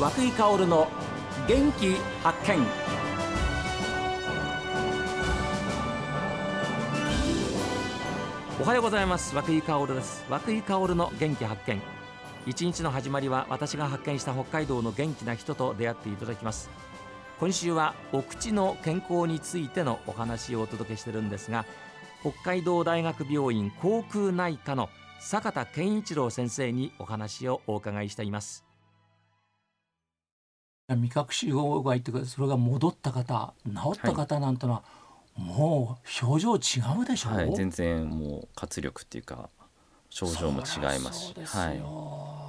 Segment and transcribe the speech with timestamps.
[0.00, 0.88] 和久井薫の
[1.46, 2.66] 元気発見。
[8.62, 9.36] おはようございます。
[9.36, 10.24] 和久井薫です。
[10.30, 11.82] 和久井薫の元気発見。
[12.46, 16.70] 一日の始まりは私が発見した北海道の元気な人と出会っていただきます。
[17.38, 21.66] 今週はお口の健康についてのお話をお届けしてるんですが
[22.22, 24.88] 北海道大学病院口腔内科の
[25.20, 28.69] 坂田健一郎先生にお話をお伺いしています。
[30.96, 34.84] 味覚障害というかそれが戻った方治った方なんてのは、は
[35.38, 36.58] い、もう表情違
[37.02, 39.48] うでしょう、はい、全然もう活力っていうか
[40.10, 41.34] 症状も違いますし。
[41.36, 41.80] はい、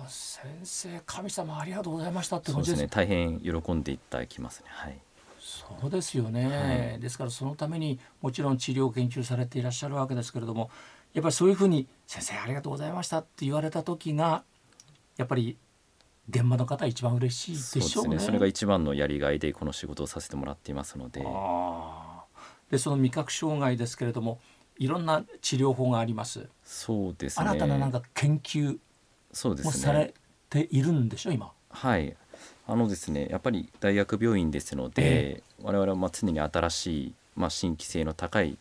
[0.09, 2.81] 先生神様ありがとうございましたって感じです。
[2.81, 2.87] ね。
[2.87, 4.65] 大変喜んでいただきますね。
[4.69, 4.97] はい。
[5.39, 6.47] そうですよね、
[6.91, 10.69] はい、ですからそのためにもちろん治療研究されていらっしゃるわけですけれども
[11.13, 14.43] やっぱりそういうふうに「先生ありがとうございました」って言われた時が
[15.17, 15.57] やっぱり
[16.29, 18.19] 現場の方一番嬉しいでしょうね。
[18.19, 21.25] そそれが一番のやりがいでこの仕事をさせてもらっていますので。
[22.69, 24.39] でその味覚障害ですけれども
[24.77, 26.47] いろんな治療法があります。
[26.63, 27.49] そうですね。
[27.49, 28.77] 新たななんか研究
[29.63, 30.13] もされ
[30.49, 31.51] ているんでしょう、今。
[31.69, 32.15] はい。
[32.67, 34.93] あのですねやっぱり大学病院ですので、
[35.35, 38.57] えー、我々はまあ常に新しい、まあ、新規性の高い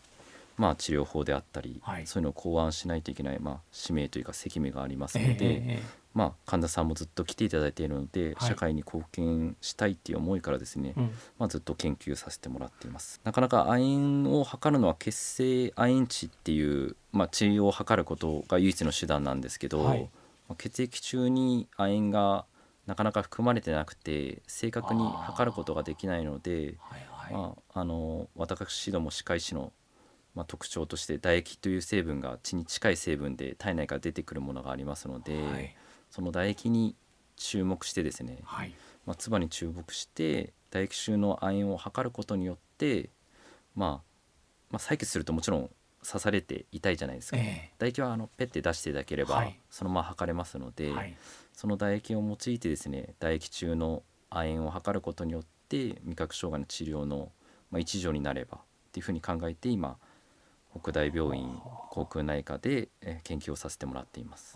[0.57, 13.21] まあ、治療法であったり、はい、そういうのを考案しないといけない、まあ、使命というか責務がありますので、えー、まあ、患者さんもずっと来ていただいているので、はい、社会に貢献したいっていう思いからですね、うん、まあ、ずっと研究させてもらっています。
[13.23, 20.01] なかなか亜鉛を測るのは血清亜鉛値っていう、まあ、治療を測ることが唯一の手段なんですけど、はい、
[20.49, 22.45] まあ、血液中に亜鉛が
[22.87, 26.75] なかなか含まれてなくて正確に測ることができないので
[27.31, 29.71] まあ、あの私ども歯科医師の
[30.35, 35.75] まあ、特徴として唾液という成分が血に近い成分で体内から出てくるものがありますので、はい、
[36.11, 36.95] その唾液に
[37.37, 38.73] 注目してですね、はい、
[39.05, 43.09] まあ、唾に注目して唾液中の亜鉛を測ることによって、
[43.75, 43.89] まあ、
[44.69, 45.69] まあ採血するともちろん
[46.05, 51.15] 刺されて痛いじゃないですか、えー、唾液はあのペッて出していただければ、そのまま測れますので、はい、
[51.53, 57.31] その唾液を用いてですね唾液中の亜鉛を測ることによって味覚障害の治療の、
[57.69, 59.97] まあ、一助になればっていうふうに考えて今
[60.79, 61.59] 北大病院
[61.89, 62.89] 口腔内科で
[63.23, 64.55] 研究をさせてもらっています。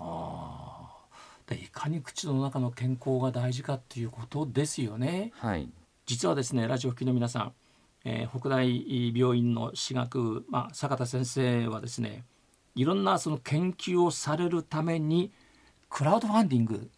[1.47, 5.31] でいかに口の中の健康が大事かっていうことですよね。
[5.35, 5.69] はい、
[6.05, 7.53] 実はですねラジオ聴きの皆さん、
[8.03, 12.23] えー、北大病院の歯学、まあ、坂田先生はですね
[12.75, 15.31] いろんなその研究をされるために
[15.89, 16.89] クラウドファンディング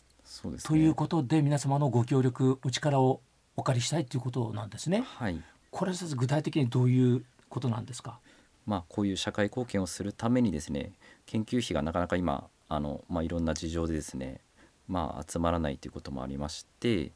[0.64, 3.22] ということで皆様のご協力お力を
[3.56, 5.04] お借りしたいということなんですね。
[5.06, 5.42] はい、
[5.72, 8.20] これは具体的にどういうことなんですか？
[8.66, 10.92] まあ、こういう社会貢献をするためにですね
[11.26, 14.42] 研究費がなかなか今あの、まあ、いろんな事情でですね、
[14.88, 17.12] まあ、集まらないということもありまして、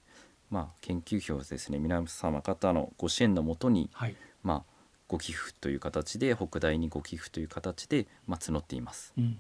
[0.49, 4.73] まあ、研究費をですね皆様方のご支援のもとに、はい、まあ、
[5.07, 9.39] ご寄付という形で北大にご寄付という形で、まあ、募っています、うん、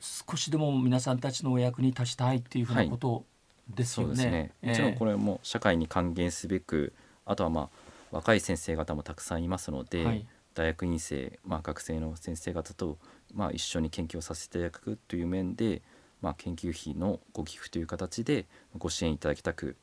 [0.00, 3.24] 少しでも皆さんたちのお役に立ちたいっていうふうなこと
[3.68, 4.10] ですよね。
[4.10, 4.52] はい、そうですね。
[4.70, 6.92] もちろんこれも社会に還元すべく
[7.24, 7.68] あとはまあ
[8.10, 12.98] 若い先生方もたくさんいますので、はい大学院生、まあ、学生の先生方と、
[13.34, 15.82] まあ、一緒に研究をさせていただくという面で、
[16.20, 18.46] まあ、研究費のご寄付という形で
[18.76, 19.76] ご支援いただきたく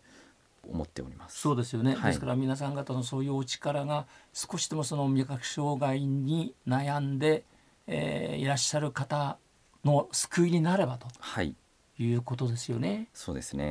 [0.69, 1.39] 思っております。
[1.39, 7.43] そうですよね、はい、ですから皆さん方のそういうお力が少しでもその味覚障害に悩んで、
[7.87, 9.37] えー、いらっしゃる方
[9.85, 11.55] の救いになればと、はい、
[11.97, 13.07] いうことですよね。
[13.13, 13.69] そうですね。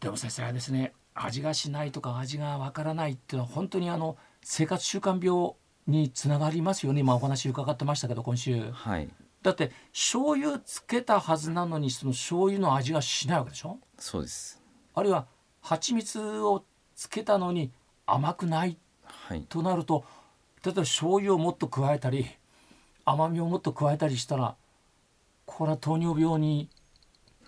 [0.00, 0.92] でも先生はですね。
[1.20, 5.52] 味がしないとか味がわからないっていうのは本当にあの生活習慣病
[5.86, 7.00] につながりますよね。
[7.00, 9.08] 今お話伺ってましたけど今週、はい、
[9.42, 13.78] だって醤油つけたはずなのにその醤油の味がしないわけでしょ？
[13.98, 14.62] そうです。
[14.94, 15.26] あるいは
[15.60, 17.70] 蜂蜜をつけたのに
[18.06, 20.04] 甘くない、はい、となると
[20.64, 22.26] 例えば醤油をもっと加えたり
[23.04, 24.56] 甘みをもっと加えたりしたら
[25.46, 26.68] これは糖尿病に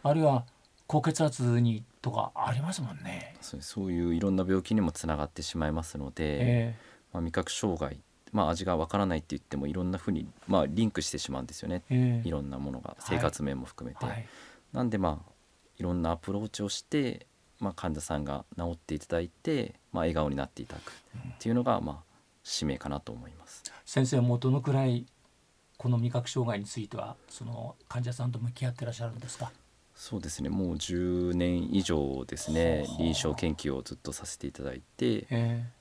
[0.03, 0.45] あるいは
[0.87, 3.37] 高血圧にとかありますもんね。
[3.41, 8.01] そういういろんな病気にもつながってしまいますので、えーまあ、味覚障害、
[8.33, 14.05] まあ、味がわからないって言ってもいろんなふうに、まあ、リンクしてしまうんですよね、えー、いろんなものが生活面も含めて。
[14.05, 14.15] はい。
[14.15, 14.27] はい、
[14.73, 15.33] なんでまあ
[15.77, 17.27] いろんなアプローチをして、
[17.59, 23.63] まあ、患者さんが治っていただいて、まあ、笑顔になっていただくっていうのが、まあ、使命かなと思います。
[23.85, 25.07] 先生はもうどのくらい
[25.77, 29.51] この味覚障害についてはその患者さんと向き合ってらっしゃるんですか？
[30.01, 30.49] そうですね。
[30.49, 32.87] もう10年以上ですね。
[32.99, 35.27] 臨床研究をずっとさせていただいて、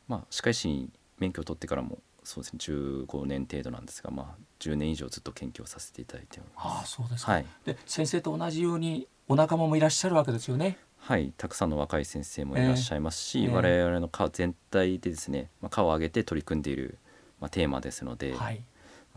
[0.09, 0.89] まあ、歯科医師に
[1.19, 2.59] 免許を取ってからもそうですね。
[2.59, 6.83] 15年程度なんですが、まあ、10年以上ずっと研究をさせていただいております。
[6.83, 10.77] あそうですはい、で先生と同じようにお仲間もいらっしゃるわけですよね。
[10.97, 11.31] はい。
[11.37, 16.97] たくさんの若い先生もいらっしゃいますし、えー、我々の科全体でですね、まあ、科を挙げて取り組んでいる、
[17.39, 18.55] まあ、テーマですので、はい。
[18.57, 18.68] まあ、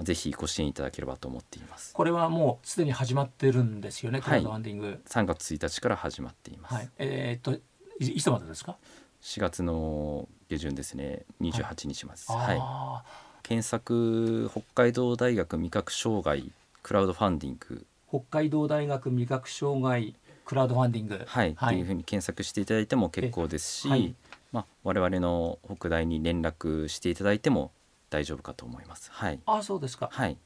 [0.02, 1.93] ぜひご支援いただければと思っています。
[1.94, 7.60] これはもうすでに始まってるんですよねクラウドファンディング、はい、3月1日から始まっています、はい、えー、っと
[7.99, 8.76] いつまでですか
[9.22, 11.25] ？4月の下旬ですね。
[11.40, 16.52] 28日まではい、はい、検索北海道大学味覚障害
[16.82, 17.87] クラウドファンディング。
[18.08, 20.14] 北海道大学味覚障害
[20.44, 21.22] クラウドファンディング。
[21.26, 24.14] はい、はい、っていうふうに検索していただいても結構ですし、はい、
[24.50, 27.70] まあ、我々の北大に連絡していただいても
[28.12, 29.10] 大丈夫かと思います。
[29.10, 30.36] はい、あそうですか、はい、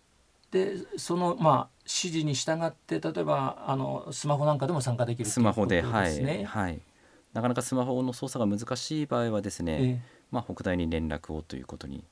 [0.53, 6.81] でそのまあ指示に従って例えばあのスマホなんかでも参加できるスマホで、はい、はい、
[7.33, 9.99] なかなかスマホの操作が難しい場合はですね、えー、
[10.31, 12.05] まあ、北大に連絡をということに、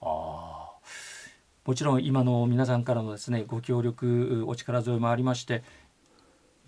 [0.00, 0.70] あ
[1.64, 5.64] もちろん今の皆さんからのですねご協力お力添えもありまして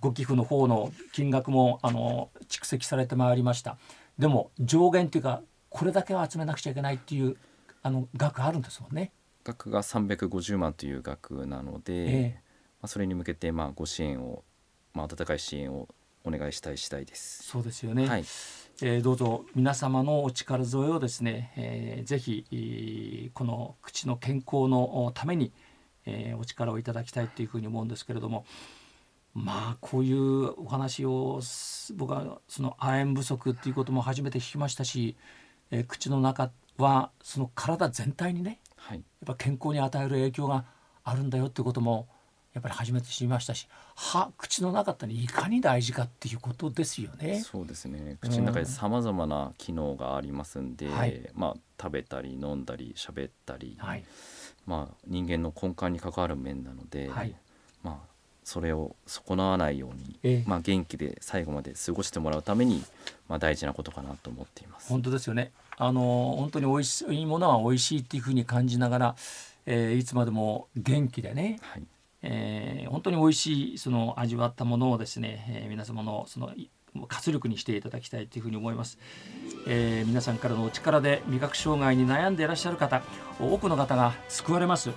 [0.00, 3.76] ご寄付の方の金額もあの蓄積されてまいりました。
[4.19, 5.43] でも上限というか
[5.75, 7.37] これだけは集めなくちゃいけないっていう
[7.82, 9.11] あの額あるんですもんね。
[9.43, 12.38] 額が350万という額なので、えー、ま
[12.82, 14.44] あ、それに向けてまあご支援を、
[14.94, 15.88] まあ、温かい支援を
[16.23, 17.43] お願いしたい次第です。
[17.43, 18.21] そうですよね、はい
[18.82, 25.53] えー、どうぞ皆様のお力添えをですね、えー、ぜひこの口の健康のために、
[26.06, 28.47] えー、お力をいただきたいというふうに思うんですけれども
[29.35, 31.41] まあこういうお話を
[31.97, 35.17] 僕はその亜鉛不足っていうことも初めて聞きましたし、
[35.70, 40.64] えー、口の中はその体全体にね、はい、やっぱ健康に与える影響が
[41.05, 42.08] あるんだよっていうことも
[42.55, 47.40] やっぱり初めて知りましたし歯口の中っていかに大事かっていうことですよね。
[47.40, 48.16] そうですね。
[48.20, 50.93] 口の中でさまざまな機能がありますんで、うん。
[50.93, 54.05] はい、まあ、食べたり飲んだり喋ったり、はい、
[54.66, 57.34] まあ、人間の根幹に関わる面なので、はい、
[57.82, 58.13] まあ、
[58.44, 62.85] それを損なわないように、えー、まあ、元気で最後まで過ごしてもらうために、
[63.29, 64.88] まあ、大事なことかなと思っています。
[64.88, 65.50] 本当ですよね。
[65.76, 69.17] あの本当に美味しいものは美味しいっていうふうに感じながら、
[69.67, 71.82] えー、いつまでも元気でね、はい。
[72.26, 76.50] えー、本当に美味しいその味わったものをですね、えー、皆様のその
[77.08, 78.99] 活力にしていただきたいというふうに思います、
[79.67, 83.02] えー、皆さんからのお力で味覚障害に悩んでいらっしゃる方
[83.40, 84.90] 多くの方が救われます、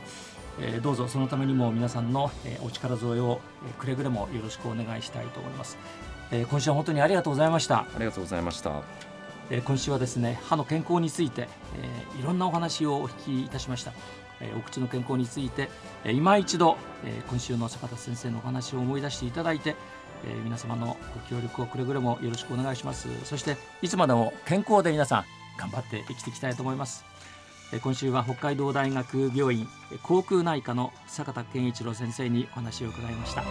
[0.59, 5.77] えー、どうぞそのためにも皆さんの、えー、お力添えを、えー、くれぐれもよろしくお願いしたいと思います、
[6.31, 7.79] えー、今週は本当にありがとうございました。
[7.79, 8.81] ありがとうございました。
[9.49, 13.93] えー、今週はですね歯の健康について、えー、いろんなお話をお聞きいたしました。
[14.39, 15.67] えお口の健康について、
[16.05, 19.75] え今一度、え今週の坂田先生のお話を思い出していただいて、
[20.25, 23.07] え皆様のご協力をくれぐれもよろしくお願いします。
[23.25, 25.25] そしていつまでも健康で皆さん
[25.57, 27.03] 頑張って生きていきたいと思います
[27.81, 29.67] 今週は北海道大学病院
[30.01, 33.43] 口腔内科の坂田健一郎先生にお話を伺いました。